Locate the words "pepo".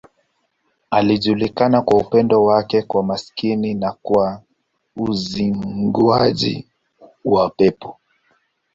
7.49-7.97